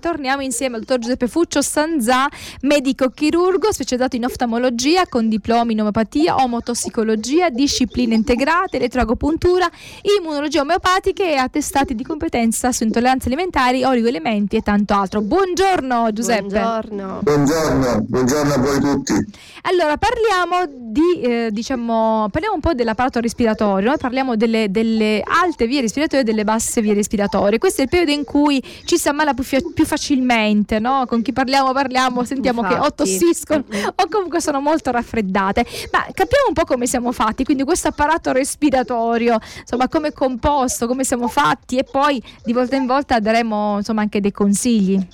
Torniamo 0.00 0.42
insieme 0.42 0.76
al 0.76 0.82
dottor 0.82 1.00
Giuseppe 1.00 1.26
Fuccio 1.26 1.60
Sanzà, 1.60 2.28
medico 2.60 3.08
chirurgo 3.08 3.72
specializzato 3.72 4.14
in 4.14 4.26
oftalmologia 4.26 5.08
con 5.08 5.28
diplomi 5.28 5.72
in 5.72 5.80
omeopatia, 5.80 6.36
omotossicologia, 6.36 7.50
discipline 7.50 8.14
integrate, 8.14 8.76
elettroagopuntura, 8.76 9.68
immunologia 10.16 10.60
omeopatica 10.60 11.24
e 11.24 11.34
attestati 11.34 11.96
di 11.96 12.04
competenza 12.04 12.70
su 12.70 12.84
intolleranze 12.84 13.26
alimentari, 13.26 13.82
oligoelementi 13.82 14.54
e 14.54 14.60
tanto 14.60 14.94
altro. 14.94 15.20
Buongiorno 15.20 16.12
Giuseppe. 16.12 16.60
Buongiorno. 16.60 17.18
Buongiorno, 17.24 18.04
buongiorno 18.06 18.54
a 18.54 18.58
voi 18.58 18.78
tutti. 18.78 19.14
Allora, 19.62 19.96
parliamo 19.96 20.64
di, 20.92 21.20
eh, 21.22 21.48
diciamo, 21.50 22.28
parliamo 22.30 22.54
un 22.54 22.60
po' 22.60 22.72
dell'apparato 22.72 23.18
respiratorio, 23.18 23.88
noi 23.88 23.98
parliamo 23.98 24.36
delle, 24.36 24.70
delle, 24.70 25.22
alte 25.24 25.66
vie 25.66 25.80
respiratorie 25.80 26.20
e 26.20 26.24
delle 26.24 26.44
basse 26.44 26.80
vie 26.80 26.94
respiratorie. 26.94 27.58
Questo 27.58 27.80
è 27.80 27.84
il 27.84 27.90
periodo 27.90 28.12
in 28.12 28.22
cui 28.24 28.62
ci 28.84 28.96
si 28.96 29.08
ammala 29.08 29.34
più, 29.34 29.44
più 29.74 29.86
facilmente, 29.88 30.78
no? 30.78 31.06
Con 31.08 31.22
chi 31.22 31.32
parliamo, 31.32 31.72
parliamo, 31.72 32.22
sentiamo 32.24 32.60
Infatti. 32.60 32.80
che 32.80 32.86
o 32.86 32.94
tossiscono 32.94 33.64
o 33.96 34.06
comunque 34.08 34.40
sono 34.40 34.60
molto 34.60 34.90
raffreddate. 34.90 35.64
Ma 35.90 36.06
capiamo 36.12 36.48
un 36.48 36.54
po' 36.54 36.64
come 36.64 36.86
siamo 36.86 37.10
fatti, 37.10 37.42
quindi 37.42 37.64
questo 37.64 37.88
apparato 37.88 38.30
respiratorio, 38.30 39.38
insomma, 39.60 39.88
come 39.88 40.08
è 40.08 40.12
composto, 40.12 40.86
come 40.86 41.02
siamo 41.02 41.26
fatti 41.26 41.78
e 41.78 41.84
poi 41.84 42.22
di 42.44 42.52
volta 42.52 42.76
in 42.76 42.86
volta 42.86 43.18
daremo 43.18 43.78
insomma 43.78 44.02
anche 44.02 44.20
dei 44.20 44.32
consigli. 44.32 45.04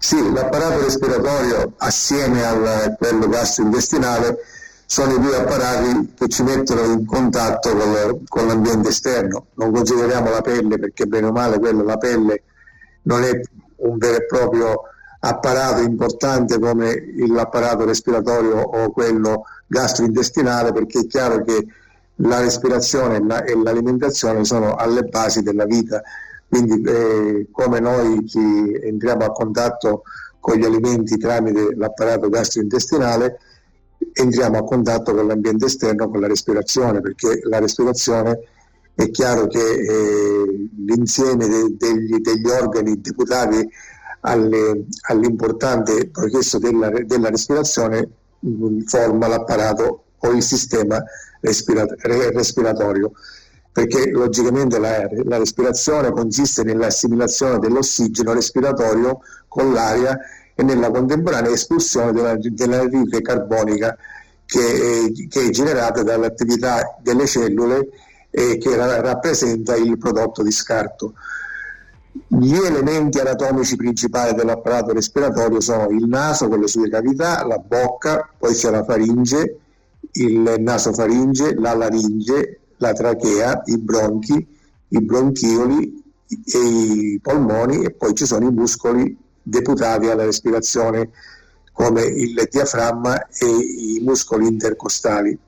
Sì, 0.00 0.32
l'apparato 0.32 0.82
respiratorio 0.82 1.72
assieme 1.78 2.44
a 2.44 2.94
quello 2.96 3.28
gastrointestinale 3.28 4.38
sono 4.90 5.12
i 5.12 5.20
due 5.20 5.36
apparati 5.36 6.14
che 6.16 6.28
ci 6.28 6.42
mettono 6.42 6.82
in 6.84 7.04
contatto 7.04 7.76
con, 7.76 8.24
con, 8.26 8.46
l'ambiente 8.46 8.88
esterno. 8.88 9.46
Non 9.54 9.70
consideriamo 9.70 10.30
la 10.30 10.40
pelle 10.40 10.78
perché 10.78 11.04
bene 11.04 11.26
o 11.26 11.32
male 11.32 11.58
quello, 11.58 11.84
la 11.84 11.98
pelle 11.98 12.42
non 13.08 13.24
è 13.24 13.40
un 13.76 13.96
vero 13.96 14.16
e 14.16 14.26
proprio 14.26 14.82
apparato 15.20 15.82
importante 15.82 16.58
come 16.60 16.94
l'apparato 17.26 17.84
respiratorio 17.84 18.60
o 18.60 18.90
quello 18.92 19.44
gastrointestinale 19.66 20.72
perché 20.72 21.00
è 21.00 21.06
chiaro 21.06 21.42
che 21.42 21.66
la 22.20 22.40
respirazione 22.40 23.16
e 23.44 23.56
l'alimentazione 23.56 24.44
sono 24.44 24.74
alle 24.74 25.04
basi 25.04 25.42
della 25.42 25.64
vita. 25.64 26.02
Quindi 26.48 26.82
eh, 26.82 27.48
come 27.50 27.80
noi 27.80 28.26
ci 28.26 28.38
entriamo 28.38 29.24
a 29.24 29.32
contatto 29.32 30.02
con 30.40 30.56
gli 30.56 30.64
alimenti 30.64 31.18
tramite 31.18 31.74
l'apparato 31.74 32.28
gastrointestinale 32.28 33.38
entriamo 34.12 34.58
a 34.58 34.64
contatto 34.64 35.12
con 35.12 35.26
l'ambiente 35.26 35.66
esterno 35.66 36.08
con 36.08 36.20
la 36.20 36.28
respirazione 36.28 37.00
perché 37.00 37.40
la 37.42 37.58
respirazione 37.58 38.38
è 38.98 39.10
chiaro 39.10 39.46
che 39.46 39.60
eh, 39.60 40.68
l'insieme 40.84 41.46
de, 41.46 41.76
degli, 41.76 42.16
degli, 42.18 42.48
organi 42.48 43.00
deputati 43.00 43.64
alle, 44.22 44.86
all'importante 45.02 46.08
processo 46.08 46.58
della, 46.58 46.90
della 46.90 47.30
respirazione 47.30 48.08
mm, 48.44 48.80
forma 48.80 49.28
l'apparato 49.28 50.02
o 50.18 50.30
il 50.32 50.42
sistema 50.42 51.00
respirat- 51.40 51.94
respiratorio. 52.00 53.12
Perché 53.70 54.10
logicamente 54.10 54.80
la, 54.80 55.08
la, 55.26 55.38
respirazione 55.38 56.10
consiste 56.10 56.64
nell'assimilazione 56.64 57.60
dell'ossigeno 57.60 58.32
respiratorio 58.32 59.20
con 59.46 59.72
l'aria 59.72 60.18
e 60.56 60.64
nella 60.64 60.90
contemporanea 60.90 61.52
espulsione 61.52 62.10
della, 62.10 62.36
dell'anidride 62.36 63.22
carbonica 63.22 63.96
che, 64.44 65.28
che, 65.28 65.40
è 65.46 65.50
generata 65.50 66.02
dall'attività 66.02 66.98
delle 67.00 67.26
cellule 67.28 67.90
eh, 68.30 68.58
che 68.58 68.76
ra- 68.76 69.00
rappresenta 69.00 69.76
il 69.76 69.98
prodotto 69.98 70.42
di 70.42 70.50
scarto. 70.50 71.14
Gli 72.26 72.54
elementi 72.54 73.18
anatomici 73.18 73.76
principali 73.76 74.34
dell'apparato 74.34 74.92
respiratorio 74.92 75.60
sono 75.60 75.88
il 75.90 76.06
naso 76.06 76.48
con 76.48 76.60
le 76.60 76.66
sue 76.66 76.88
cavità, 76.88 77.44
la 77.46 77.58
bocca, 77.58 78.28
poi 78.36 78.54
c'è 78.54 78.70
la 78.70 78.84
faringe, 78.84 79.58
il 80.12 80.56
nasofaringe, 80.58 81.54
la 81.54 81.74
laringe, 81.74 82.60
la 82.78 82.92
trachea, 82.92 83.62
i 83.66 83.78
bronchi, 83.78 84.46
i 84.88 85.00
bronchioli 85.00 86.04
e 86.26 86.58
i 86.58 87.20
polmoni 87.22 87.84
e 87.84 87.90
poi 87.92 88.14
ci 88.14 88.26
sono 88.26 88.46
i 88.46 88.52
muscoli 88.52 89.16
deputati 89.42 90.08
alla 90.08 90.24
respirazione 90.24 91.10
come 91.72 92.02
il 92.02 92.46
diaframma 92.50 93.28
e 93.28 93.46
i 93.46 94.00
muscoli 94.02 94.46
intercostali. 94.46 95.38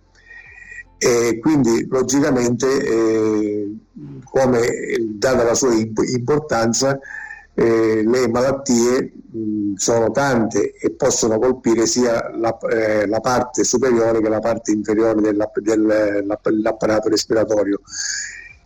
E 1.03 1.39
quindi 1.41 1.87
logicamente, 1.89 2.67
eh, 2.67 3.75
come 4.25 4.69
data 5.17 5.45
la 5.45 5.55
sua 5.55 5.73
importanza, 5.73 6.99
eh, 7.55 8.03
le 8.05 8.29
malattie 8.29 9.11
mh, 9.31 9.75
sono 9.77 10.11
tante 10.11 10.75
e 10.75 10.91
possono 10.91 11.39
colpire 11.39 11.87
sia 11.87 12.31
la, 12.37 12.55
eh, 12.71 13.07
la, 13.07 13.21
parte 13.21 13.65
superiore 13.65 14.21
che 14.21 14.29
la 14.29 14.41
parte 14.41 14.73
inferiore 14.73 15.23
della, 15.23 15.51
dell'apparato 15.55 17.09
respiratorio. 17.09 17.81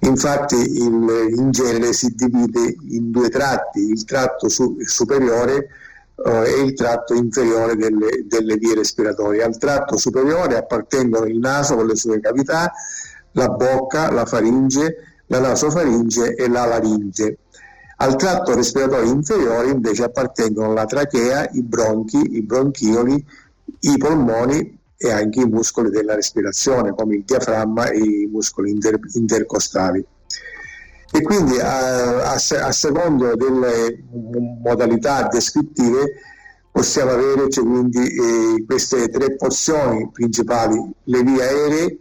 Infatti 0.00 0.56
il, 0.56 1.34
in 1.36 1.50
genere 1.52 1.92
si 1.92 2.14
divide 2.16 2.76
in 2.88 3.12
due 3.12 3.28
tratti, 3.28 3.78
il 3.78 4.04
tratto 4.04 4.48
su, 4.48 4.76
superiore 4.80 5.68
eh, 6.16 6.54
e 6.58 6.62
il 6.62 6.74
tratto 6.74 7.14
inferiore 7.14 7.76
delle, 7.76 8.24
delle 8.26 8.56
vie 8.56 8.74
respiratorie. 8.74 9.42
Al 9.42 9.58
tratto 9.58 9.96
superiore 9.96 10.56
appartengono 10.56 11.26
il 11.26 11.38
naso 11.38 11.74
con 11.74 11.86
le 11.86 11.96
sue 11.96 12.20
cavità, 12.20 12.72
la 13.32 13.48
bocca, 13.48 14.10
la 14.10 14.24
faringe, 14.24 14.96
la 15.26 15.40
nasofaringe 15.40 16.34
e 16.34 16.48
la 16.48 16.66
laringe. 16.66 17.38
Al 17.96 18.16
tratto 18.16 18.54
respiratorio 18.54 19.10
inferiore 19.10 19.70
invece 19.70 20.04
appartengono 20.04 20.72
la 20.72 20.84
trachea, 20.84 21.48
i 21.52 21.62
bronchi, 21.62 22.36
i 22.36 22.42
bronchioli, 22.42 23.24
i 23.80 23.96
polmoni 23.96 24.78
e 24.96 25.10
anche 25.10 25.40
i 25.40 25.46
muscoli 25.46 25.90
della 25.90 26.14
respirazione 26.14 26.94
come 26.94 27.16
il 27.16 27.24
diaframma 27.24 27.90
e 27.90 27.98
i 27.98 28.28
muscoli 28.30 28.70
inter- 28.70 28.98
intercostali. 29.14 30.04
E 31.16 31.22
quindi 31.22 31.60
a, 31.60 32.32
a, 32.32 32.32
a, 32.32 32.72
secondo 32.72 33.36
delle 33.36 34.02
modalità 34.60 35.28
descrittive 35.28 36.14
possiamo 36.72 37.12
avere 37.12 37.48
cioè, 37.50 37.62
quindi, 37.62 38.00
eh, 38.00 38.64
queste 38.66 39.08
tre 39.10 39.36
porzioni 39.36 40.10
principali, 40.10 40.76
le 41.04 41.22
vie 41.22 41.40
aeree, 41.40 41.98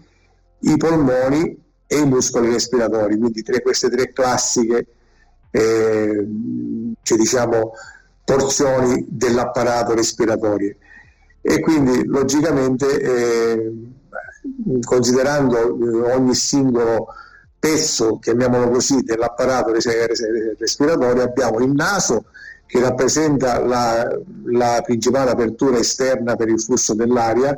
i 0.61 0.77
polmoni 0.77 1.55
e 1.85 1.95
i 1.95 2.07
muscoli 2.07 2.51
respiratori, 2.51 3.15
quindi 3.19 3.43
tre, 3.43 3.61
queste 3.61 3.91
tre 3.91 4.11
classiche 4.11 4.87
eh, 5.51 6.27
cioè, 7.03 7.17
diciamo, 7.19 7.73
porzioni 8.25 9.05
dell'apparato 9.07 9.93
respiratorio. 9.93 10.75
E 11.39 11.59
quindi 11.59 12.03
logicamente 12.07 12.99
eh, 12.99 13.73
considerando 14.83 15.77
ogni 16.15 16.33
singolo 16.33 17.09
pezzo, 17.63 18.19
chiamiamolo 18.19 18.71
così, 18.71 19.03
dell'apparato 19.03 19.71
respiratorio, 19.71 21.23
abbiamo 21.23 21.59
il 21.59 21.71
naso 21.71 22.25
che 22.65 22.81
rappresenta 22.81 23.63
la, 23.63 24.19
la 24.47 24.81
principale 24.83 25.31
apertura 25.31 25.77
esterna 25.77 26.35
per 26.35 26.49
il 26.49 26.59
flusso 26.59 26.93
dell'aria 26.93 27.57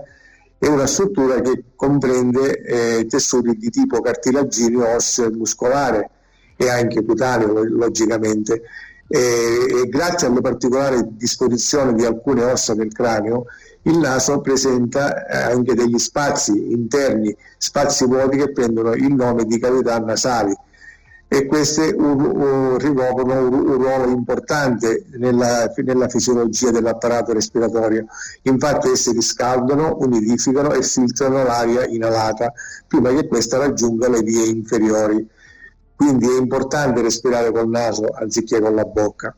è 0.60 0.68
una 0.68 0.86
struttura 0.86 1.42
che 1.42 1.64
comprende 1.76 2.62
eh, 2.62 3.08
tessuti 3.08 3.58
di 3.58 3.72
tipo 3.72 4.00
cartilagineo, 4.00 4.96
osseo 4.96 5.26
e 5.26 5.32
muscolare 5.32 6.10
e 6.56 6.70
anche 6.70 7.04
cutaneo 7.04 7.64
logicamente. 7.64 8.62
E, 9.08 9.20
e 9.82 9.90
grazie 9.90 10.28
alle 10.28 10.42
particolari 10.42 11.02
disposizioni 11.18 11.96
di 11.96 12.06
alcune 12.06 12.44
ossa 12.44 12.76
del 12.76 12.94
cranio, 12.94 13.46
il 13.86 13.98
naso 13.98 14.42
presenta 14.42 15.26
eh, 15.26 15.54
anche 15.54 15.74
degli 15.74 15.98
spazi 15.98 16.72
interni, 16.72 17.36
spazi 17.58 18.06
vuoti 18.06 18.38
che 18.38 18.52
prendono 18.52 18.94
il 18.94 19.14
nome 19.14 19.46
di 19.46 19.60
cavità 19.60 19.98
nasali 20.00 20.56
e 21.28 21.46
queste 21.48 21.94
un, 21.98 22.20
un, 22.20 22.78
ruolo 22.78 24.10
importante 24.10 25.06
nella, 25.18 25.72
nella, 25.76 26.08
fisiologia 26.08 26.72
dell'apparato 26.72 27.34
respiratorio. 27.34 28.06
Infatti 28.44 28.90
esse 28.90 29.12
riscaldano, 29.12 29.98
umidificano 30.00 30.72
e 30.74 30.84
filtrano 30.84 31.44
l'aria 31.44 31.86
inalata 31.88 32.54
prima 32.88 33.10
che 33.10 33.28
questa 33.28 33.58
raggiunga 33.58 34.08
le 34.08 34.22
vie 34.22 34.46
inferiori 34.46 35.28
quindi 35.96 36.28
è 36.28 36.38
importante 36.38 37.02
respirare 37.02 37.52
col 37.52 37.70
naso 37.70 38.08
anziché 38.14 38.60
con 38.60 38.76
la 38.76 38.84
bocca. 38.84 39.34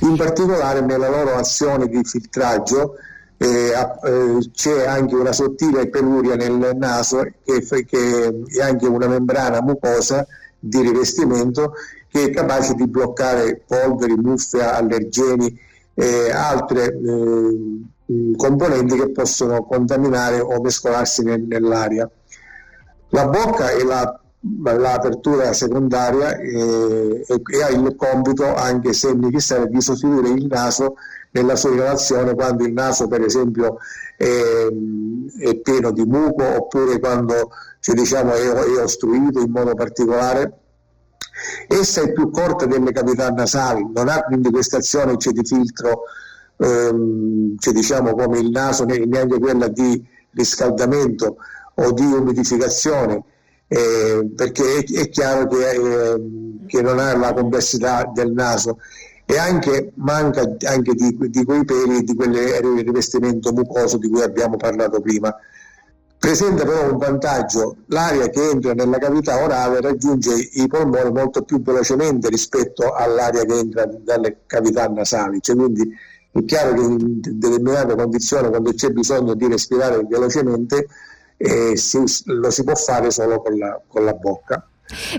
In 0.00 0.16
particolare 0.16 0.80
nella 0.80 1.08
loro 1.08 1.36
azione 1.36 1.86
di 1.86 2.02
filtraggio 2.02 2.96
eh, 3.42 3.72
eh, 3.72 4.50
c'è 4.52 4.86
anche 4.86 5.14
una 5.14 5.32
sottile 5.32 5.88
peluria 5.88 6.36
nel 6.36 6.76
naso 6.76 7.26
che, 7.42 7.64
che, 7.86 8.42
è 8.46 8.60
anche 8.60 8.86
una 8.86 9.06
membrana 9.06 9.62
mucosa 9.62 10.26
di 10.58 10.82
rivestimento 10.82 11.72
che 12.10 12.24
è 12.24 12.30
capace 12.30 12.74
di 12.74 12.86
bloccare 12.86 13.62
polveri, 13.66 14.14
muffe, 14.14 14.62
allergeni 14.62 15.58
e 15.94 16.30
altre 16.30 16.92
eh, 16.92 18.36
componenti 18.36 18.98
che 18.98 19.10
possono 19.10 19.64
contaminare 19.64 20.40
o 20.40 20.60
mescolarsi 20.60 21.22
nel, 21.22 21.40
nell'aria. 21.40 22.10
La 23.08 23.26
bocca 23.26 23.70
è 23.70 23.82
la 23.82 24.20
l'apertura 24.42 25.52
secondaria 25.52 26.36
e, 26.38 27.24
e, 27.26 27.62
ha 27.62 27.68
il 27.68 27.94
compito, 27.96 28.54
anche 28.54 28.92
se 28.92 29.12
necessario, 29.12 29.66
di 29.66 29.80
sostituire 29.80 30.28
il 30.28 30.46
naso 30.46 30.96
nella 31.32 31.56
sua 31.56 31.70
inalazione 31.72 32.34
quando 32.34 32.64
il 32.64 32.72
naso 32.72 33.06
per 33.06 33.20
esempio 33.22 33.76
è, 34.16 34.66
è 35.38 35.56
pieno 35.58 35.92
di 35.92 36.04
muco 36.04 36.42
oppure 36.42 36.98
quando 36.98 37.50
cioè, 37.80 37.94
diciamo, 37.94 38.32
è, 38.32 38.42
è 38.42 38.82
ostruito 38.82 39.40
in 39.40 39.50
modo 39.50 39.74
particolare. 39.74 40.58
Essa 41.66 42.02
è 42.02 42.12
più 42.12 42.30
corta 42.30 42.66
delle 42.66 42.92
cavità 42.92 43.30
nasali, 43.30 43.88
non 43.94 44.08
ha 44.08 44.22
quindi 44.22 44.50
questa 44.50 44.76
azione 44.78 45.16
cioè, 45.16 45.32
di 45.32 45.42
filtro, 45.42 46.02
ehm, 46.58 47.56
cioè, 47.58 47.72
diciamo 47.72 48.14
come 48.14 48.38
il 48.38 48.50
naso, 48.50 48.84
neanche 48.84 49.38
quella 49.38 49.68
di 49.68 50.06
riscaldamento 50.32 51.36
o 51.76 51.92
di 51.92 52.04
umidificazione, 52.04 53.24
eh, 53.72 54.28
perché 54.34 54.78
è, 54.78 55.00
è 55.02 55.08
chiaro 55.10 55.46
che, 55.46 55.70
eh, 55.70 56.20
che, 56.66 56.82
non 56.82 56.98
ha 56.98 57.16
la 57.16 57.32
complessità 57.32 58.10
del 58.12 58.32
naso 58.32 58.78
e 59.24 59.38
anche 59.38 59.92
manca 59.94 60.42
anche 60.64 60.92
di, 60.94 61.16
di 61.16 61.44
quei 61.44 61.64
peli 61.64 61.98
e 61.98 62.02
di 62.02 62.16
quel 62.16 62.34
rivestimento 62.82 63.52
mucoso 63.52 63.96
di 63.96 64.08
cui 64.10 64.22
abbiamo 64.22 64.56
parlato 64.56 65.00
prima. 65.00 65.32
Presenta 66.18 66.64
però 66.64 66.90
un 66.90 66.98
vantaggio, 66.98 67.76
l'aria 67.86 68.28
che 68.28 68.50
entra 68.50 68.74
nella 68.74 68.98
cavità 68.98 69.40
orale 69.40 69.80
raggiunge 69.80 70.34
i 70.34 70.66
polmoni 70.66 71.12
molto 71.12 71.42
più 71.42 71.62
velocemente 71.62 72.28
rispetto 72.28 72.92
all'aria 72.92 73.44
che 73.44 73.56
entra 73.56 73.86
dalle 73.86 74.40
cavità 74.46 74.88
nasali, 74.88 75.38
cioè, 75.40 75.54
quindi 75.54 75.88
è 76.32 76.44
chiaro 76.44 76.74
che 76.74 76.80
in 76.80 77.20
determinate 77.20 77.94
condizioni 77.94 78.48
quando 78.48 78.72
c'è 78.72 78.90
bisogno 78.90 79.34
di 79.34 79.46
respirare 79.46 80.04
velocemente 80.08 80.88
eh, 81.42 81.74
si, 81.74 81.98
lo 82.26 82.50
si 82.50 82.64
può 82.64 82.74
fare 82.74 83.10
solo 83.10 83.40
con 83.40 83.56
la, 83.56 83.80
con 83.86 84.04
la 84.04 84.12
bocca. 84.12 84.69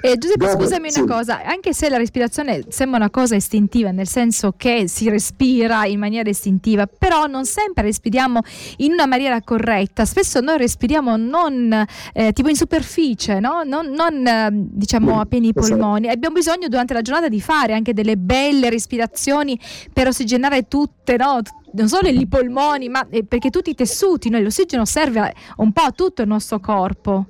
Eh, 0.02 0.18
Giuseppe, 0.18 0.46
Dopo, 0.46 0.64
scusami 0.64 0.90
una 0.90 0.92
sì. 0.92 1.06
cosa, 1.06 1.44
anche 1.44 1.74
se 1.74 1.90
la 1.90 1.98
respirazione 1.98 2.64
sembra 2.70 2.98
una 2.98 3.10
cosa 3.10 3.36
istintiva, 3.36 3.92
nel 3.92 4.08
senso 4.08 4.54
che 4.58 4.88
si 4.88 5.10
respira 5.10 5.86
in 5.86 6.00
maniera 6.00 6.30
istintiva, 6.30 6.88
però 6.88 7.26
non 7.28 7.46
sempre 7.46 7.84
respiriamo 7.84 8.42
in 8.78 8.92
una 8.92 9.06
maniera 9.06 9.42
corretta. 9.42 10.06
Spesso 10.06 10.40
noi 10.42 10.58
respiriamo 10.58 11.16
non 11.18 11.86
eh, 12.14 12.34
tipo 12.34 12.50
in 12.50 12.56
superficie, 12.56 13.40
no? 13.40 13.64
non, 13.64 13.88
non 13.88 14.26
eh, 14.26 14.50
diciamo 14.52 15.20
a 15.20 15.26
pieni 15.26 15.54
polmoni. 15.54 16.08
Abbiamo 16.08 16.36
bisogno 16.36 16.68
durante 16.68 16.94
la 16.94 17.02
giornata 17.02 17.30
di 17.30 17.42
fare 17.42 17.74
anche 17.74 17.94
delle 17.94 18.18
belle 18.18 18.70
respirazioni 18.70 19.60
per 19.92 20.08
ossigenare 20.08 20.68
tutte, 20.68 21.18
no? 21.18 21.42
non 21.74 21.88
solo 21.88 22.10
i 22.10 22.28
polmoni, 22.28 22.90
ma 22.90 23.06
eh, 23.10 23.24
perché 23.24 23.50
tutti 23.50 23.70
i 23.70 23.76
tessuti, 23.76 24.30
noi, 24.30 24.44
l'ossigeno 24.44 24.86
serve 24.86 25.34
un 25.58 25.72
po' 25.72 25.82
a 25.82 25.92
tutto 25.92 26.22
il 26.22 26.28
nostro 26.28 26.60
corpo. 26.60 27.26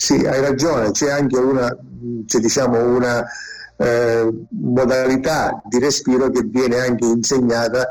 Sì, 0.00 0.14
hai 0.14 0.40
ragione, 0.40 0.92
c'è 0.92 1.10
anche 1.10 1.38
una, 1.38 1.76
c'è 2.24 2.38
diciamo 2.38 2.82
una 2.96 3.22
eh, 3.76 4.32
modalità 4.48 5.60
di 5.66 5.78
respiro 5.78 6.30
che 6.30 6.40
viene 6.42 6.78
anche 6.78 7.04
insegnata 7.04 7.86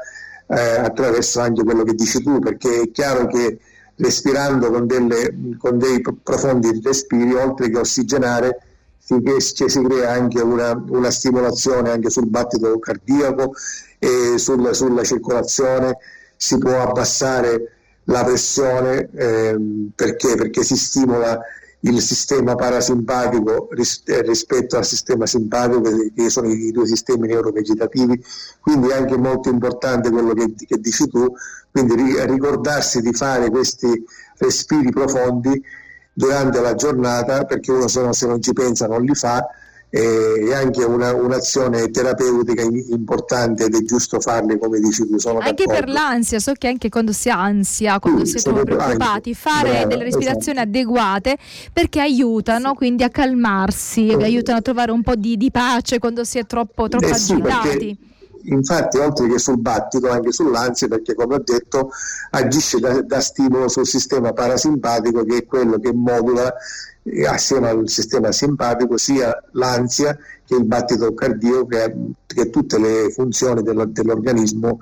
eh, 0.48 0.60
attraverso 0.60 1.40
anche 1.40 1.64
quello 1.64 1.84
che 1.84 1.94
dici 1.94 2.24
tu, 2.24 2.40
perché 2.40 2.82
è 2.82 2.92
chiaro 2.92 3.28
che 3.28 3.60
respirando 3.98 4.72
con, 4.72 4.88
delle, 4.88 5.56
con 5.60 5.78
dei 5.78 6.02
profondi 6.02 6.82
respiri, 6.84 7.32
oltre 7.36 7.70
che 7.70 7.78
ossigenare, 7.78 8.60
si, 8.98 9.22
si 9.38 9.84
crea 9.84 10.12
anche 10.12 10.42
una, 10.42 10.84
una, 10.88 11.12
stimolazione 11.12 11.92
anche 11.92 12.10
sul 12.10 12.26
battito 12.26 12.80
cardiaco 12.80 13.54
e 14.00 14.40
sul, 14.40 14.74
sulla 14.74 15.04
circolazione, 15.04 15.98
si 16.36 16.58
può 16.58 16.82
abbassare 16.82 17.72
la 18.06 18.24
pressione 18.24 19.10
eh, 19.14 19.56
perché? 19.94 20.34
perché 20.36 20.64
si 20.64 20.76
stimola 20.76 21.40
il 21.82 22.02
sistema 22.02 22.56
parasimpatico 22.56 23.70
ris- 23.72 24.02
eh, 24.06 24.22
rispetto 24.22 24.78
al 24.78 24.86
sistema 24.86 25.26
simpatico, 25.26 25.82
che 26.14 26.30
sono 26.30 26.50
i, 26.50 26.72
due 26.72 26.86
sistemi 26.86 27.28
neurovegetativi, 27.28 28.22
quindi 28.60 28.90
è 28.90 28.96
anche 28.96 29.18
molto 29.18 29.50
importante 29.50 30.10
quello 30.10 30.34
che, 30.34 30.54
che 30.56 30.78
dici 30.78 31.08
tu, 31.08 31.34
quindi 31.72 31.96
ri- 31.96 32.26
ricordarsi 32.26 33.02
di 33.02 33.14
fare 33.14 33.50
questi 33.50 34.04
respiri 34.38 34.92
profondi 34.92 35.62
durante 36.12 36.60
la 36.60 36.76
giornata, 36.76 37.46
perché 37.46 37.72
uno 37.72 37.88
se, 37.88 38.02
no, 38.02 38.12
se 38.12 38.28
non 38.28 38.42
ci 38.42 38.52
pensa 38.52 38.88
non 38.88 39.04
li 39.04 39.16
fa, 39.16 39.46
è 39.90 40.54
anche 40.54 40.84
una, 40.84 41.14
un'azione 41.16 41.90
terapeutica 41.90 42.62
importante 42.62 43.66
ed 43.66 43.76
è 43.76 43.82
giusto 43.82 44.20
farle 44.20 44.60
come 44.60 44.80
dici 44.80 45.08
tu. 45.08 45.18
Sono 45.18 45.40
anche 45.40 45.66
d'accordo. 45.66 45.80
per 45.80 45.90
l'ansia, 45.90 46.40
so 46.40 46.54
che 46.54 46.68
anche 46.68 46.90
quando 46.90 47.12
si 47.12 47.30
ha 47.30 47.42
ansia, 47.42 48.00
quando 48.00 48.24
sì, 48.26 48.38
si 48.38 48.50
è 48.50 48.54
preoccupati, 48.54 49.34
fare 49.34 49.70
brava, 49.70 49.86
delle 49.86 50.04
respirazioni 50.04 50.60
esatto. 50.60 50.78
adeguate 50.78 51.38
perché 51.74 52.00
aiutano 52.02 52.70
sì. 52.70 52.76
quindi 52.76 53.04
a 53.04 53.10
calmarsi, 53.10 54.10
sì. 54.10 54.14
aiutano 54.14 54.60
a 54.60 54.62
trovare 54.62 54.92
un 54.92 55.02
po' 55.02 55.16
di, 55.16 55.38
di 55.38 55.50
pace 55.50 55.98
quando 55.98 56.24
si 56.24 56.38
è 56.38 56.46
troppo, 56.46 56.88
troppo 56.88 57.08
eh, 57.08 57.12
agitati. 57.12 57.98
Infatti, 58.44 58.98
oltre 58.98 59.28
che 59.28 59.38
sul 59.38 59.60
battito, 59.60 60.10
anche 60.10 60.32
sull'ansia, 60.32 60.88
perché 60.88 61.14
come 61.14 61.36
ho 61.36 61.44
detto, 61.44 61.90
agisce 62.32 62.80
da, 62.80 63.02
da 63.02 63.20
stimolo 63.20 63.68
sul 63.68 63.86
sistema 63.86 64.34
parasimpatico, 64.34 65.24
che 65.24 65.38
è 65.38 65.46
quello 65.46 65.78
che 65.78 65.94
modula 65.94 66.54
assieme 67.28 67.70
al 67.70 67.90
sistema 67.90 68.32
simpatico 68.32 68.98
sia 68.98 69.36
l'ansia 69.54 70.18
che 70.46 70.56
il 70.56 70.66
battito 70.66 71.14
cardiaco 71.14 71.66
che, 71.66 71.96
che 72.26 72.50
tutte 72.50 72.78
le 72.78 73.10
funzioni 73.12 73.62
dell'organismo 73.64 74.80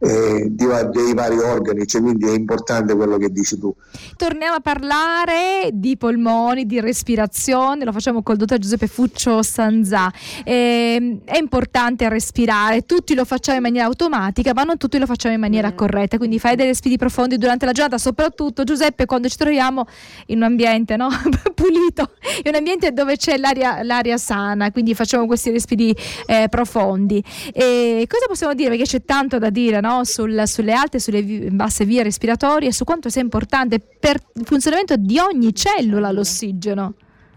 eh, 0.00 0.46
dei 0.48 1.14
vari 1.14 1.38
organi, 1.38 1.86
cioè 1.86 2.00
quindi 2.00 2.26
è 2.26 2.32
importante 2.32 2.94
quello 2.94 3.16
che 3.16 3.30
dici 3.30 3.58
tu. 3.58 3.74
Torniamo 4.16 4.56
a 4.56 4.60
parlare 4.60 5.70
di 5.72 5.96
polmoni, 5.96 6.66
di 6.66 6.80
respirazione, 6.80 7.84
lo 7.84 7.92
facciamo 7.92 8.22
col 8.22 8.36
dottor 8.36 8.58
Giuseppe 8.58 8.86
Fuccio 8.86 9.42
Sanzà. 9.42 10.12
Eh, 10.44 11.20
è 11.24 11.38
importante 11.38 12.08
respirare, 12.08 12.82
tutti 12.82 13.14
lo 13.14 13.24
facciamo 13.24 13.56
in 13.56 13.62
maniera 13.62 13.86
automatica, 13.86 14.52
ma 14.54 14.62
non 14.62 14.76
tutti 14.76 14.98
lo 14.98 15.06
facciamo 15.06 15.34
in 15.34 15.40
maniera 15.40 15.72
corretta, 15.72 16.16
quindi 16.16 16.38
fai 16.38 16.54
dei 16.54 16.66
respiri 16.66 16.96
profondi 16.96 17.36
durante 17.36 17.66
la 17.66 17.72
giornata, 17.72 17.98
soprattutto 17.98 18.62
Giuseppe 18.64 19.04
quando 19.04 19.28
ci 19.28 19.36
troviamo 19.36 19.86
in 20.26 20.38
un 20.38 20.44
ambiente 20.44 20.96
no? 20.96 21.08
pulito, 21.54 22.12
in 22.44 22.50
un 22.50 22.54
ambiente 22.54 22.92
dove 22.92 23.16
c'è 23.16 23.36
l'aria, 23.36 23.82
l'aria 23.82 24.16
sana, 24.16 24.70
quindi 24.70 24.94
facciamo 24.94 25.26
questi 25.26 25.50
respiri 25.50 25.94
eh, 26.26 26.46
profondi. 26.48 27.22
E 27.52 28.06
cosa 28.08 28.26
possiamo 28.28 28.54
dire? 28.54 28.70
Perché 28.70 28.84
c'è 28.84 29.04
tanto 29.04 29.38
da 29.38 29.50
dire, 29.50 29.80
no? 29.80 29.87
No? 29.88 30.04
Sul, 30.04 30.42
sulle 30.46 30.72
alte 30.72 30.98
e 30.98 31.00
sulle 31.00 31.22
basse 31.50 31.84
vie 31.84 32.02
respiratorie, 32.02 32.72
su 32.72 32.84
quanto 32.84 33.08
sia 33.08 33.22
importante 33.22 33.80
per 33.80 34.20
il 34.34 34.44
funzionamento 34.44 34.96
di 34.96 35.18
ogni 35.18 35.54
cellula 35.54 36.10
l'ossigeno. 36.10 36.94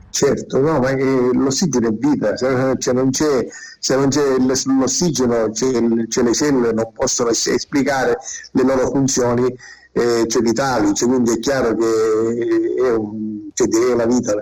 Certo, 0.09 0.59
no, 0.59 0.79
ma 0.79 0.91
l'ossigeno 0.91 1.87
è 1.87 1.93
vita, 1.93 2.35
se, 2.35 2.75
cioè 2.79 2.93
non 2.93 3.11
c'è, 3.11 3.47
se 3.79 3.95
non 3.95 4.09
c'è 4.09 4.35
l'ossigeno, 4.37 5.49
c'è 5.51 6.21
le 6.21 6.33
cellule 6.33 6.73
non 6.73 6.91
possono 6.93 7.29
esplicare 7.29 8.17
le 8.51 8.63
loro 8.63 8.89
funzioni 8.89 9.55
eh, 9.93 10.25
cioè 10.27 10.41
vitali, 10.41 10.93
cioè, 10.93 11.07
quindi 11.07 11.31
è 11.31 11.39
chiaro 11.39 11.75
che 11.75 12.83
è, 12.83 12.91
un, 12.91 13.49
cioè, 13.53 13.67
è 13.69 13.95
la 13.95 14.05
vita 14.05 14.33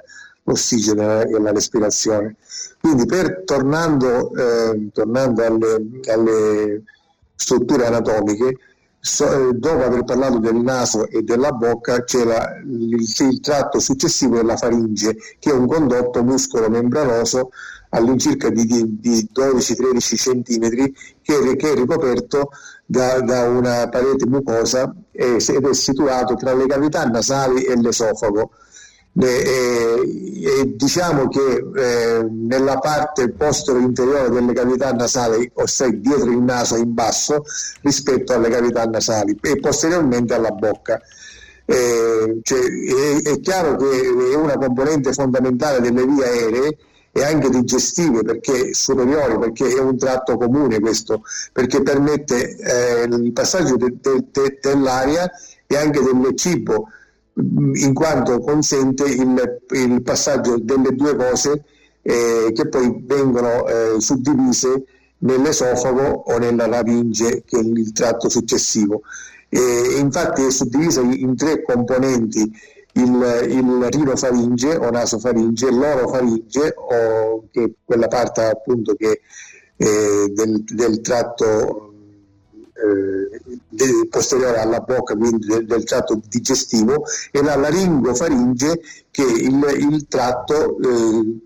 l'ossigeno 0.43 1.21
e 1.21 1.39
la 1.39 1.51
respirazione. 1.51 2.35
Quindi 2.81 3.05
per, 3.05 3.43
tornando, 3.45 4.33
eh, 4.33 4.89
tornando 4.91 5.45
alle, 5.45 5.81
alle 6.07 6.83
strutture 7.39 7.86
anatomiche, 7.86 8.48
eh, 8.48 9.53
dopo 9.53 9.84
aver 9.84 10.03
parlato 10.03 10.39
del 10.39 10.58
naso 10.58 11.08
e 11.08 11.22
della 11.22 11.53
bocca 11.53 12.03
c'era 12.03 12.60
il, 12.65 12.96
il 13.00 13.39
tratto 13.39 13.79
successivo 13.79 14.36
della 14.36 14.58
faringe, 14.58 15.15
che 15.39 15.51
è 15.51 15.53
un 15.53 15.67
condotto 15.67 16.22
muscolo-membranoso 16.22 17.51
all'incirca 17.91 18.50
di, 18.50 18.65
di, 18.65 19.00
di 19.00 19.29
12-13 19.34 20.15
cm 20.15 20.69
che, 20.69 20.93
che, 21.55 21.72
è 21.72 21.75
ricoperto 21.75 22.50
da, 22.86 23.22
da 23.22 23.48
una 23.48 23.88
parete 23.88 24.27
mucosa 24.27 24.93
ed 25.12 25.39
è 25.39 25.74
situato 25.74 26.36
tra 26.36 26.53
le 26.53 26.67
cavità 26.67 27.05
nasali 27.05 27.63
e 27.63 27.79
l'esofago 27.79 28.51
e, 29.27 30.41
e 30.61 30.75
diciamo 30.75 31.27
che 31.27 31.63
eh, 31.75 32.27
nella 32.29 32.77
parte 32.77 33.29
postero 33.31 33.79
interiore 33.79 34.29
delle 34.29 34.53
cavità 34.53 34.91
nasali, 34.91 35.49
ossia 35.55 35.89
dietro 35.89 36.31
il 36.31 36.41
naso 36.41 36.77
in 36.77 36.93
basso, 36.93 37.43
rispetto 37.81 38.33
alle 38.33 38.49
cavità 38.49 38.85
nasali 38.85 39.38
e 39.41 39.59
posteriormente 39.59 40.33
alla 40.33 40.51
bocca. 40.51 41.01
Eh, 41.65 42.39
cioè, 42.41 42.59
è, 42.59 43.29
è, 43.29 43.39
chiaro 43.41 43.75
che 43.75 44.01
è 44.31 44.35
una 44.35 44.57
componente 44.57 45.13
fondamentale 45.13 45.81
delle 45.81 46.05
vie 46.05 46.25
aeree 46.25 46.77
e 47.11 47.23
anche 47.23 47.49
digestive 47.49 48.23
perché 48.23 48.73
superiori 48.73 49.38
perché 49.38 49.67
è 49.67 49.79
un 49.79 49.97
tratto 49.97 50.38
comune 50.38 50.79
questo 50.79 51.21
perché 51.51 51.81
permette 51.81 52.55
eh, 52.55 53.03
il 53.03 53.33
passaggio 53.33 53.77
de, 53.77 53.95
de, 53.99 54.25
de, 54.31 54.59
dell'aria 54.61 55.29
e 55.67 55.77
anche 55.77 56.01
del 56.01 56.35
cibo 56.35 56.88
in 57.36 57.93
quanto 57.93 58.39
consente 58.39 59.05
il, 59.05 59.62
il 59.71 60.01
passaggio 60.01 60.57
delle 60.59 60.93
due 60.95 61.15
cose 61.15 61.63
eh, 62.01 62.51
che 62.53 62.67
poi 62.67 63.01
vengono 63.05 63.67
eh, 63.67 63.95
suddivise 64.00 64.83
nell'esofago 65.19 66.24
o 66.27 66.38
nella 66.38 66.67
laringe 66.67 67.43
che 67.45 67.57
è 67.57 67.62
il 67.62 67.91
tratto 67.91 68.29
successivo. 68.29 69.01
E 69.50 69.98
infatti 69.98 70.43
è 70.43 70.51
suddivisa 70.51 71.01
in 71.01 71.36
tre 71.36 71.63
componenti 71.63 72.51
il, 72.93 73.48
il 73.50 73.88
rinofaringe 73.89 74.75
o 74.75 74.89
nasofaringe, 74.89 75.71
l'orofaringe 75.71 76.74
o 76.75 77.45
che 77.51 77.74
quella 77.83 78.07
parte 78.07 78.43
appunto 78.43 78.95
che, 78.95 79.21
eh, 79.77 80.31
del, 80.31 80.63
del, 80.63 81.01
tratto 81.01 81.93
eh, 82.79 83.57
del, 83.67 84.07
posteriore 84.09 84.59
alla 84.59 84.79
bocca, 84.79 85.15
quindi 85.15 85.45
del, 85.45 85.65
del, 85.65 85.83
tratto 85.83 86.19
digestivo, 86.27 87.03
e 87.31 87.41
la 87.41 87.55
laringofaringe 87.55 88.81
che 89.12 89.24
è 89.24 89.31
il, 89.31 89.91
il 89.91 90.07
tratto 90.07 90.77
eh, 90.79 91.39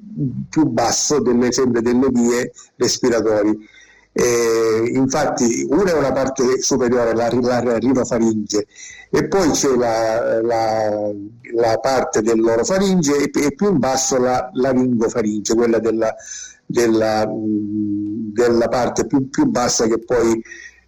più 0.49 0.65
basso 0.65 1.19
delle, 1.19 1.51
sempre 1.51 1.81
delle 1.81 2.09
vie 2.11 2.51
respiratorie. 2.75 3.57
Eh, 4.15 4.91
infatti 4.93 5.65
una 5.67 5.91
è 5.91 5.97
una 5.97 6.11
parte 6.11 6.61
superiore, 6.61 7.15
la, 7.15 7.29
la 7.31 7.77
rinofaringe, 7.79 8.67
e 9.09 9.27
poi 9.27 9.49
c'è 9.51 9.75
la, 9.75 10.39
la, 10.41 11.11
la 11.55 11.77
parte 11.79 12.21
dell'orofaringe 12.21 13.15
e, 13.17 13.31
e, 13.43 13.53
più 13.55 13.71
in 13.71 13.79
basso 13.79 14.19
la 14.19 14.51
laringofaringe, 14.53 15.55
quella 15.55 15.79
della, 15.79 16.13
della, 16.63 17.27
della 17.27 18.67
parte 18.67 19.07
più, 19.07 19.29
più, 19.29 19.45
bassa 19.45 19.87
che 19.87 19.97
poi 19.97 20.41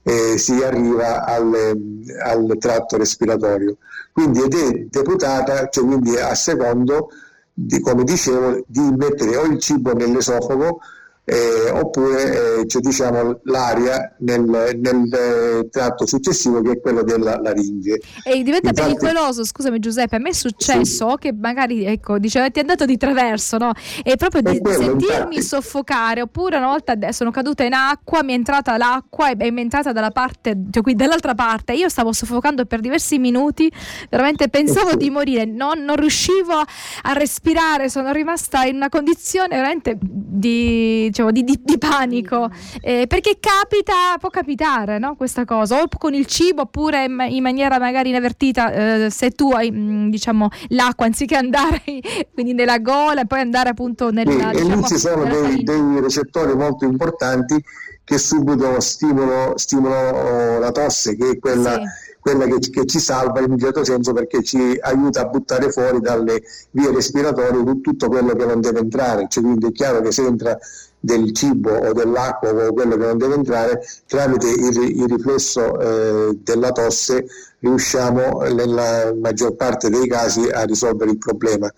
eh, 0.07 0.37
si 0.37 0.61
arriva 0.61 1.25
al, 1.25 1.75
al, 2.23 2.55
tratto 2.59 2.95
respiratorio. 2.95 3.77
Quindi 4.11 4.43
ed 4.43 4.53
è 4.53 4.85
deputata, 4.87 5.67
cioè 5.69 5.83
quindi 5.83 6.15
a 6.15 6.35
secondo, 6.35 7.09
di, 7.51 7.79
come 7.79 8.03
dicevo, 8.03 8.63
di 8.67 8.81
mettere 8.95 9.35
o 9.35 9.45
il 9.45 9.59
cibo 9.59 9.93
nell'esofago 9.93 10.79
eh, 11.25 11.71
oppure 11.71 12.59
eh, 12.59 12.67
cioè, 12.67 12.81
diciamo, 12.81 13.39
l'aria 13.45 14.15
nel, 14.19 14.41
nel, 14.43 15.09
eh, 15.11 15.67
tratto 15.69 16.05
successivo 16.05 16.61
che 16.61 16.73
è 16.73 16.79
quello 16.79 17.01
della 17.01 17.39
laringe. 17.41 17.99
E 18.23 18.43
diventa 18.43 18.69
Infatti, 18.69 18.95
pericoloso, 18.95 19.43
scusami 19.43 19.79
Giuseppe, 19.79 20.17
a 20.17 20.19
me 20.19 20.29
è 20.29 20.33
successo 20.33 21.09
sì. 21.11 21.17
che 21.17 21.33
magari 21.33 21.85
ecco, 21.85 22.19
diceva 22.19 22.49
ti 22.49 22.59
è 22.59 22.61
andato 22.61 22.85
di 22.85 22.95
traverso, 22.97 23.57
no? 23.57 23.71
E 24.03 24.15
proprio 24.17 24.41
di, 24.43 24.59
quello, 24.59 24.83
sentirmi 24.83 25.35
infatti. 25.35 25.41
soffocare, 25.41 26.21
oppure 26.21 26.57
una 26.57 26.67
volta 26.67 26.95
sono 27.11 27.31
caduta 27.31 27.63
in 27.63 27.73
acqua, 27.73 28.21
mi 28.21 28.33
è 28.33 28.35
entrata 28.35 28.77
l'acqua 28.77 29.31
e 29.31 29.51
mi 29.51 29.59
è 29.59 29.63
entrata 29.63 29.91
dalla 29.91 30.11
parte, 30.11 30.55
cioè 30.69 30.83
qui 30.83 30.93
dall'altra 30.93 31.33
parte, 31.33 31.73
io 31.73 31.89
stavo 31.89 32.13
soffocando 32.13 32.65
per 32.65 32.81
diversi 32.81 33.17
minuti, 33.17 33.71
veramente 34.11 34.47
pensavo 34.49 34.91
sì. 34.91 34.97
di 34.97 35.09
morire, 35.09 35.45
non, 35.45 35.79
non 35.79 35.95
riuscivo 35.95 36.53
a 36.53 37.13
respirare, 37.13 37.89
sono 37.89 38.11
rimasta 38.11 38.65
in 38.65 38.75
una 38.75 38.89
condizione 38.89 39.55
veramente 39.55 39.97
di 39.99 41.09
diciamo, 41.15 41.31
di, 41.31 41.43
di, 41.45 41.59
di 41.63 41.77
panico, 41.77 42.49
eh, 42.81 43.05
perché 43.07 43.37
capita, 43.39 44.17
può 44.19 44.29
capitare 44.29 44.99
no? 44.99 45.15
questa 45.15 45.45
cosa, 45.45 45.81
o 45.81 45.87
con 45.97 46.13
il 46.13 46.25
cibo 46.25 46.63
oppure 46.63 47.05
in 47.05 47.41
maniera 47.41 47.79
magari 47.79 48.09
inavvertita, 48.09 48.71
eh, 49.05 49.09
se 49.09 49.31
tu 49.31 49.51
hai 49.51 49.71
mm, 49.71 50.09
diciamo, 50.09 50.49
l'acqua 50.69 51.05
anziché 51.05 51.35
andare 51.35 51.81
quindi 52.33 52.53
nella 52.53 52.79
gola 52.79 53.21
e 53.21 53.25
poi 53.25 53.39
andare 53.39 53.69
appunto 53.69 54.11
nella... 54.11 54.51
Sì, 54.53 54.63
diciamo, 54.63 54.73
e 54.73 54.75
lì 54.75 54.83
ci 54.83 54.97
sono 54.97 55.23
dei, 55.23 55.63
dei 55.63 56.01
recettori 56.01 56.53
molto 56.55 56.83
importanti 56.85 57.63
che 58.03 58.17
subito 58.17 58.79
stimolano, 58.81 59.57
stimolano 59.57 60.59
la 60.59 60.71
tosse, 60.71 61.15
che 61.15 61.31
è 61.31 61.39
quella... 61.39 61.73
Sì 61.73 62.03
quella 62.25 62.45
che, 62.45 62.71
che, 62.71 62.87
ci 62.87 62.97
salva 62.97 63.39
in 63.41 63.51
un 63.51 63.59
certo 63.59 63.83
senso 63.83 64.11
perché 64.11 64.41
ci 64.41 64.75
aiuta 64.81 65.21
a 65.21 65.25
buttare 65.25 65.69
fuori 65.69 65.99
dalle 65.99 66.41
vie 66.71 66.91
respiratorie 66.91 67.81
tutto 67.81 68.07
quello 68.07 68.33
che 68.33 68.45
non 68.45 68.61
deve 68.61 68.79
entrare. 68.79 69.27
Cioè, 69.29 69.43
quindi 69.43 69.67
è 69.67 69.71
chiaro 69.71 70.01
che 70.01 70.11
se 70.11 70.25
entra 70.25 70.57
del 71.05 71.31
cibo 71.33 71.71
o 71.71 71.93
dell'acqua 71.93 72.49
o 72.49 72.73
quello 72.73 72.97
che 72.97 73.05
non 73.05 73.17
deve 73.17 73.35
entrare, 73.35 73.81
tramite 74.07 74.47
il, 74.47 74.97
il 74.97 75.07
riflesso 75.07 75.79
eh, 75.79 76.37
della 76.41 76.71
tosse 76.71 77.25
riusciamo 77.59 78.41
nella 78.41 79.13
maggior 79.13 79.55
parte 79.55 79.89
dei 79.89 80.07
casi 80.07 80.47
a 80.49 80.63
risolvere 80.63 81.11
il 81.11 81.17
problema. 81.17 81.71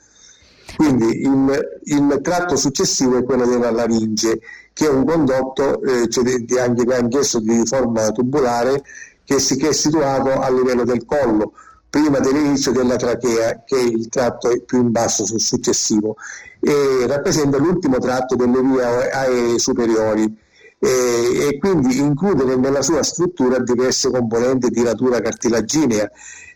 Quindi 0.76 1.22
il, 1.22 1.80
il 1.84 2.20
tratto 2.22 2.56
successivo 2.56 3.18
è 3.18 3.24
quello 3.24 3.46
della 3.46 3.72
laringe, 3.72 4.40
che 4.74 4.86
è 4.86 4.90
un 4.90 5.06
condotto 5.06 5.82
eh, 5.82 6.08
cioè 6.08 6.24
di, 6.24 6.58
anche, 6.58 6.94
anch'esso 6.94 7.40
di 7.40 7.66
forma 7.66 8.12
tubulare 8.12 8.84
che, 9.24 9.40
si, 9.40 9.58
che 9.58 9.70
è 9.70 9.74
situato 9.74 10.40
a 10.40 10.50
livello 10.50 10.84
del 10.84 11.06
collo, 11.06 11.54
prima 11.98 12.20
dell'inizio 12.20 12.72
della 12.72 12.96
trachea, 12.96 13.64
che 13.66 13.76
è 13.76 13.82
il 13.82 14.08
tratto 14.08 14.50
più 14.68 14.82
in 14.82 14.92
basso 14.92 15.26
successivo, 15.26 16.16
e 16.60 17.08
rappresenta 17.08 17.58
l'ultimo 17.58 17.98
tratto 17.98 18.36
delle 18.36 18.62
vie 18.62 18.84
aeree 18.84 19.58
superiori. 19.58 20.46
E, 20.80 21.48
e 21.50 21.58
quindi 21.58 21.98
include 21.98 22.56
nella 22.56 22.84
sua 22.84 23.02
struttura 23.02 23.58
diverse 23.58 24.12
componenti 24.12 24.70
di 24.70 24.84
natura 24.84 25.22
cartilaginea, 25.22 26.08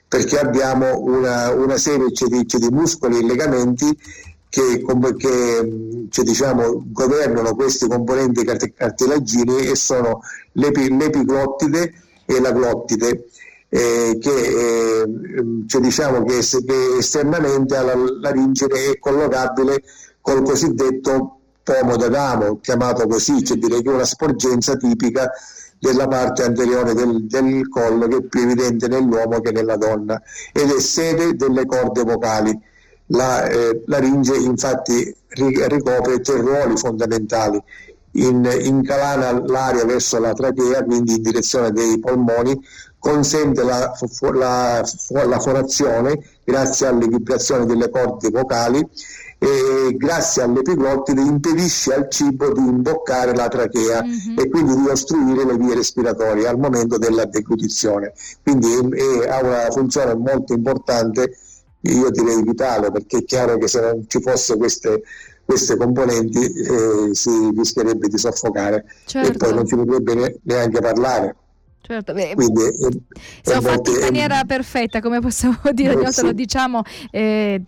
perché 0.07 0.37
abbiamo 0.37 0.99
una, 0.99 1.51
una 1.53 1.77
serie 1.77 2.09
di, 2.09 2.45
di, 2.45 2.69
muscoli 2.69 3.17
e 3.17 3.25
legamenti 3.25 3.97
che, 4.47 4.83
che 5.17 6.07
cioè, 6.11 6.23
diciamo, 6.23 6.83
governano 6.91 7.55
questi 7.55 7.87
componenti 7.87 8.43
cartilaginei 8.43 9.71
e 9.71 9.75
sono 9.75 10.21
l'epiglottide, 10.51 11.93
e 12.25 12.39
la 12.39 12.51
glottide, 12.51 13.25
eh, 13.73 14.17
che, 14.19 14.29
eh, 14.29 15.05
cioè 15.65 15.81
diciamo 15.81 16.25
che, 16.25 16.39
che, 16.39 16.97
esternamente 16.97 17.77
alla 17.77 17.93
laringe 17.95 18.65
è 18.65 18.99
collocabile 18.99 19.81
col 20.19 20.43
cosiddetto 20.43 21.37
pomo 21.63 21.95
d'Adamo, 21.95 22.59
chiamato 22.59 23.07
così, 23.07 23.41
cioè 23.45 23.55
direi 23.55 23.81
che 23.81 23.89
è 23.89 23.93
una 23.93 24.03
sporgenza 24.03 24.75
tipica 24.75 25.31
della 25.79 26.05
parte 26.05 26.43
anteriore 26.43 26.93
del, 26.93 27.25
del, 27.27 27.69
collo 27.69 28.07
che 28.07 28.17
è 28.17 28.21
più 28.23 28.41
evidente 28.41 28.89
nell'uomo 28.89 29.39
che 29.39 29.51
nella 29.51 29.77
donna 29.77 30.21
ed 30.51 30.69
è 30.69 30.79
sede 30.81 31.35
delle 31.35 31.65
corde 31.65 32.03
vocali. 32.03 32.59
La 33.07 33.47
eh, 33.47 33.83
laringe 33.85 34.35
infatti 34.35 35.15
ricopre 35.29 36.19
tre 36.19 36.41
ruoli 36.41 36.75
fondamentali 36.75 37.61
in, 38.13 38.45
incalana 38.63 39.45
l'aria 39.45 39.85
verso 39.85 40.19
la 40.19 40.33
trachea, 40.33 40.83
quindi 40.83 41.15
in 41.15 41.21
direzione 41.21 41.71
dei 41.71 41.99
polmoni, 41.99 42.59
consente 43.01 43.63
la, 43.63 43.91
la, 44.33 44.85
la 45.25 45.39
fonazione 45.39 46.23
grazie 46.45 46.85
alle 46.85 47.07
vibrazioni 47.07 47.65
delle 47.65 47.89
corde 47.89 48.29
vocali 48.29 48.87
e 49.39 49.95
grazie 49.97 50.43
all'epiglottide 50.43 51.19
impedisce 51.19 51.95
al 51.95 52.07
cibo 52.11 52.53
di 52.53 52.59
imboccare 52.59 53.35
la 53.35 53.47
trachea 53.47 54.03
mm-hmm. 54.03 54.37
e 54.37 54.49
quindi 54.49 54.75
di 54.75 54.87
ostruire 54.87 55.45
le 55.45 55.57
vie 55.57 55.73
respiratorie 55.73 56.47
al 56.47 56.59
momento 56.59 56.99
della 56.99 57.25
deglutizione. 57.25 58.13
Quindi 58.43 58.71
è, 58.71 59.23
è, 59.23 59.29
ha 59.29 59.41
una 59.41 59.71
funzione 59.71 60.13
molto 60.13 60.53
importante, 60.53 61.35
io 61.81 62.11
direi 62.11 62.43
vitale, 62.43 62.91
perché 62.91 63.17
è 63.17 63.23
chiaro 63.23 63.57
che 63.57 63.67
se 63.67 63.81
non 63.81 64.05
ci 64.07 64.21
fosse 64.21 64.55
queste 64.57 65.01
queste 65.43 65.75
componenti 65.75 66.39
eh, 66.39 67.09
si 67.13 67.51
rischierebbe 67.53 68.07
di 68.07 68.17
soffocare 68.17 68.85
certo. 69.05 69.31
e 69.31 69.37
poi 69.37 69.53
non 69.53 69.65
si 69.65 69.75
potrebbe 69.75 70.39
neanche 70.43 70.79
parlare. 70.79 71.35
Certo, 71.83 72.13
beh, 72.13 72.35
Quindi, 72.35 72.61
eh, 72.61 73.01
siamo 73.41 73.61
fatti 73.61 73.89
in 73.89 73.99
maniera 74.01 74.43
perfetta, 74.45 75.01
come 75.01 75.19
possiamo 75.19 75.59
dire, 75.73 75.95
noi 75.95 76.13
sì. 76.13 76.21
lo 76.21 76.31
diciamo, 76.31 76.83
eh, 77.09 77.61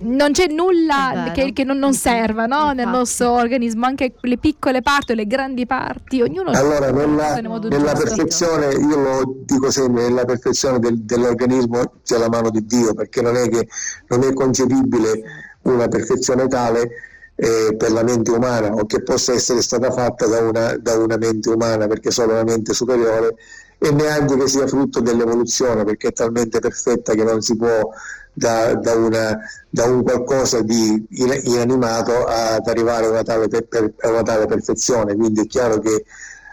non 0.00 0.32
c'è 0.32 0.48
nulla 0.48 1.32
che, 1.34 1.52
che, 1.54 1.64
non, 1.64 1.78
non 1.78 1.94
serva 1.94 2.44
no? 2.44 2.72
nel 2.72 2.88
nostro 2.88 3.30
organismo, 3.30 3.86
anche 3.86 4.14
le 4.20 4.36
piccole 4.36 4.82
parti, 4.82 5.14
le 5.14 5.26
grandi 5.26 5.64
parti, 5.64 6.20
ognuno 6.20 6.50
allora, 6.50 6.90
nella, 6.90 7.36
nella 7.36 7.92
perfezione, 7.94 8.74
io 8.74 8.96
lo 8.98 9.34
dico 9.46 9.70
sempre, 9.70 10.08
nella 10.08 10.26
perfezione 10.26 10.78
del, 10.78 11.00
dell'organismo 11.00 11.94
c'è 12.04 12.18
la 12.18 12.28
mano 12.28 12.50
di 12.50 12.66
Dio, 12.66 12.92
perché 12.92 13.22
non 13.22 13.34
è 13.34 13.48
che 13.48 13.66
non 14.08 14.22
è 14.24 14.32
concepibile 14.34 15.22
una 15.62 15.88
perfezione 15.88 16.46
tale 16.48 16.90
eh, 17.36 17.74
per 17.76 17.90
la 17.92 18.02
mente 18.02 18.30
umana 18.30 18.72
o 18.72 18.86
che 18.86 19.02
possa 19.02 19.32
essere 19.32 19.62
stata 19.62 19.90
fatta 19.90 20.26
da 20.26 20.40
una, 20.40 20.76
da 20.76 20.96
una 20.96 21.16
mente 21.16 21.50
umana 21.50 21.86
perché 21.86 22.10
solo 22.10 22.32
una 22.32 22.44
mente 22.44 22.72
superiore 22.72 23.36
e 23.78 23.90
neanche 23.90 24.36
che 24.36 24.48
sia 24.48 24.66
frutto 24.66 25.00
dell'evoluzione 25.00 25.84
perché 25.84 26.08
è 26.08 26.12
talmente 26.12 26.60
perfetta 26.60 27.14
che 27.14 27.24
non 27.24 27.40
si 27.42 27.56
può 27.56 27.90
da, 28.32 28.74
da, 28.74 28.94
una, 28.94 29.38
da 29.70 29.84
un 29.84 30.02
qualcosa 30.02 30.60
di 30.60 31.06
inanimato 31.10 32.24
ad 32.24 32.66
arrivare 32.66 33.06
a 33.06 33.10
una, 33.10 33.22
tale, 33.22 33.48
per, 33.48 33.92
a 34.00 34.08
una 34.08 34.22
tale 34.22 34.46
perfezione. 34.46 35.14
Quindi 35.14 35.42
è 35.42 35.46
chiaro 35.46 35.78
che 35.78 36.04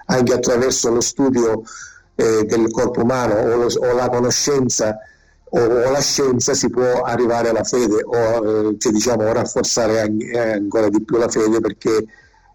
anche 0.05 0.33
attraverso 0.33 0.91
lo 0.91 1.01
studio 1.01 1.63
eh, 2.15 2.45
del 2.45 2.69
corpo 2.69 3.01
umano 3.01 3.33
o, 3.33 3.55
lo, 3.55 3.65
o 3.65 3.93
la 3.93 4.09
conoscenza 4.09 4.97
o, 5.53 5.60
o 5.60 5.91
la 5.91 6.01
scienza 6.01 6.53
si 6.53 6.70
può 6.70 7.01
arrivare 7.01 7.50
alla 7.50 7.63
fede 7.63 8.01
o 8.03 8.77
cioè, 8.77 8.91
diciamo, 8.91 9.31
rafforzare 9.31 10.13
eh, 10.17 10.51
ancora 10.53 10.89
di 10.89 11.03
più 11.03 11.17
la 11.17 11.27
fede 11.27 11.60
perché 11.60 12.05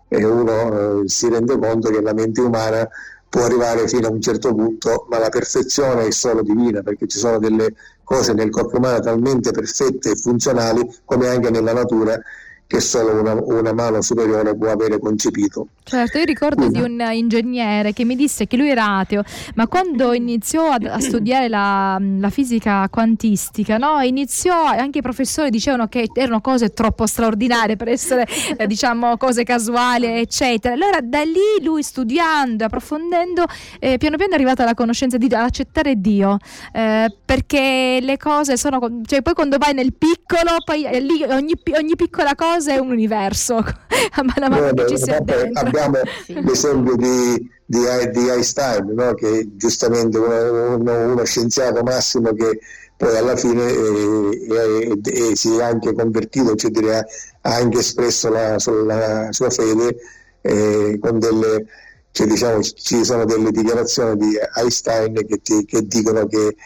eh, 0.09 0.25
uno 0.25 1.03
si 1.07 1.29
rende 1.29 1.59
conto 1.59 1.91
che 1.91 2.01
la 2.01 2.13
mente 2.15 2.41
umana 2.41 2.89
può 3.29 3.45
arrivare 3.45 3.87
fino 3.89 4.07
a 4.07 4.11
un 4.11 4.21
certo 4.21 4.55
punto, 4.55 5.07
ma 5.11 5.19
la 5.19 5.29
perfezione 5.29 6.07
è 6.07 6.11
solo 6.11 6.43
divina, 6.43 6.83
perché 6.83 7.07
ci 7.07 7.19
sono 7.19 7.39
delle 7.39 7.75
cose 8.03 8.33
nel 8.33 8.51
corpo 8.51 8.79
umano 8.79 9.01
talmente 9.01 9.51
perfette 9.51 10.13
e 10.13 10.17
funzionali 10.17 10.89
come 11.05 11.29
anche 11.29 11.51
nella 11.51 11.73
natura 11.73 12.19
che 12.67 12.81
solo 12.81 13.21
una, 13.21 13.35
una, 13.35 13.73
mano 13.73 14.03
superiore 14.03 14.57
può 14.57 14.71
avere 14.71 14.99
concepito. 14.99 15.69
Certo, 15.85 16.19
io 16.19 16.25
ricordo 16.25 16.67
di 16.69 16.81
un 16.81 17.01
ingegnere 17.13 17.93
che 17.93 18.05
mi 18.05 18.17
disse 18.17 18.49
che 18.49 18.57
lui 18.57 18.71
era 18.71 18.99
ateo, 18.99 19.23
ma 19.55 19.69
quando 19.69 20.13
iniziò 20.13 20.71
a, 20.71 20.79
a 20.83 20.99
studiare 20.99 21.49
la, 21.49 21.97
la, 22.01 22.29
fisica 22.31 22.89
quantistica, 22.91 23.77
no, 23.79 24.01
iniziò, 24.01 24.65
anche 24.65 24.99
i 24.99 25.03
professori 25.03 25.51
dicevano 25.51 25.87
che 25.87 26.09
erano 26.13 26.41
cose 26.41 26.71
troppo 26.71 27.07
straordinarie 27.07 27.77
per 27.77 27.89
essere, 27.89 28.27
eh, 28.57 28.67
diciamo, 28.67 29.17
cose 29.17 29.45
casuali, 29.45 30.07
eccetera. 30.07 30.75
Allora 30.75 30.99
da 31.01 31.23
lì 31.23 31.63
lui 31.63 31.85
studiando, 31.85 32.65
approfondendo, 32.65 33.45
eh, 33.79 33.97
piano 33.97 34.17
piano 34.17 34.33
è 34.33 34.35
arrivato 34.35 34.63
alla 34.63 34.75
conoscenza 34.75 35.17
di 35.19 35.27
ad 35.27 35.33
accettare 35.35 36.01
Dio, 36.01 36.39
eh, 36.73 37.15
perché 37.25 38.01
le 38.03 38.17
cose 38.17 38.57
sono, 38.57 39.03
cioè 39.05 39.23
poi 39.23 39.35
quando 39.35 39.57
vai 39.57 39.73
nel 39.73 39.93
piccolo, 39.93 40.57
poi 40.65 40.85
lì 41.01 41.23
ogni, 41.23 41.55
ogni 41.77 41.95
piccola 41.95 42.35
cosa 42.35 42.55
cosa 42.57 42.73
è 42.73 42.79
un 42.79 42.91
universo, 42.91 43.57
a 43.61 44.23
mano 44.23 44.47
a 44.47 44.49
mano 44.49 44.73
che 44.73 44.87
ci 44.89 44.99
si 44.99 45.11
Abbiamo 45.11 45.99
sì. 46.25 46.41
l'esempio 46.43 46.97
di, 46.97 47.51
di, 47.67 47.79
di 48.13 48.29
Einstein, 48.29 48.95
no? 48.95 49.13
che 49.13 49.47
giustamente 49.57 50.17
uno, 50.17 50.77
uno, 50.77 51.13
uno, 51.13 51.25
scienziato 51.25 51.83
massimo 51.83 52.33
che 52.33 52.59
poi 52.97 53.15
alla 53.15 53.37
fine 53.37 53.63
eh, 53.63 54.47
eh, 54.49 55.01
eh, 55.03 55.37
si 55.37 55.55
è 55.55 55.63
anche 55.63 55.93
convertito, 55.93 56.55
cioè 56.55 56.71
dire, 56.71 57.07
ha 57.43 57.55
anche 57.55 57.81
espresso 57.81 58.31
la, 58.31 58.57
la 58.85 59.29
sua 59.33 59.51
fede 59.51 59.97
eh, 60.41 60.97
con 60.99 61.19
delle, 61.19 61.67
cioè, 62.11 62.27
diciamo, 62.27 62.63
ci 62.63 63.05
sono 63.05 63.27
delle 63.27 63.51
dichiarazioni 63.51 64.17
di 64.17 64.39
Einstein 64.57 65.13
che, 65.27 65.43
ti, 65.43 65.67
che 65.67 65.83
dicono 65.87 66.27
che 66.27 66.57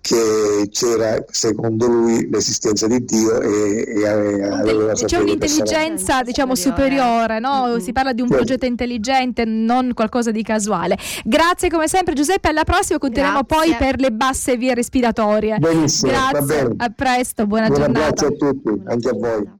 che 0.00 0.68
c'era 0.70 1.22
secondo 1.28 1.86
lui 1.86 2.28
l'esistenza 2.30 2.86
di 2.86 3.04
Dio 3.04 3.40
e, 3.40 3.84
e 3.86 4.06
aveva 4.06 4.92
c'è 4.92 5.18
un'intelligenza 5.18 6.22
diciamo 6.22 6.54
superiore 6.54 7.38
no? 7.38 7.66
mm-hmm. 7.66 7.78
si 7.78 7.92
parla 7.92 8.12
di 8.12 8.22
un 8.22 8.28
sì. 8.28 8.34
progetto 8.34 8.64
intelligente 8.64 9.44
non 9.44 9.92
qualcosa 9.92 10.30
di 10.30 10.42
casuale 10.42 10.96
grazie 11.24 11.68
come 11.68 11.86
sempre 11.86 12.14
Giuseppe 12.14 12.48
alla 12.48 12.64
prossima 12.64 12.98
continuiamo 12.98 13.42
grazie. 13.46 13.76
poi 13.76 13.76
per 13.76 14.00
le 14.00 14.10
basse 14.10 14.56
vie 14.56 14.74
respiratorie 14.74 15.58
benissimo 15.58 16.12
grazie 16.12 16.72
a 16.76 16.90
presto 16.94 17.46
buona 17.46 17.66
buon 17.66 17.80
giornata 17.80 18.06
abbraccio 18.06 18.26
a 18.26 18.50
tutti 18.50 18.82
anche 18.86 19.08
a 19.08 19.12
voi 19.12 19.58